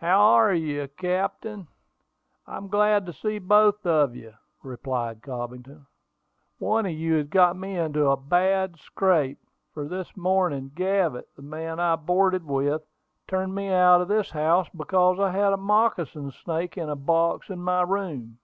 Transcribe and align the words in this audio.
"How 0.00 0.20
are 0.20 0.54
you, 0.54 0.88
captain: 0.96 1.68
I'm 2.46 2.68
glad 2.68 3.04
to 3.04 3.12
see 3.12 3.38
both 3.38 3.84
of 3.84 4.16
you," 4.16 4.32
replied 4.62 5.20
Cobbington. 5.20 5.84
"One 6.58 6.86
of 6.86 6.92
you 6.92 7.16
has 7.16 7.26
got 7.26 7.54
me 7.54 7.76
into 7.76 8.08
a 8.08 8.16
bad 8.16 8.78
scrape, 8.78 9.38
for 9.74 9.84
this 9.84 10.16
morning, 10.16 10.70
Gavett, 10.74 11.28
the 11.36 11.42
man 11.42 11.80
I 11.80 11.96
boarded 11.96 12.46
with, 12.46 12.80
turned 13.26 13.54
me 13.54 13.68
out 13.68 14.00
of 14.00 14.08
his 14.08 14.30
house 14.30 14.70
because 14.74 15.20
I 15.20 15.32
had 15.32 15.52
a 15.52 15.58
moccasin 15.58 16.30
snake 16.30 16.78
in 16.78 16.88
a 16.88 16.96
box 16.96 17.50
in 17.50 17.58
my 17.58 17.82
room." 17.82 18.38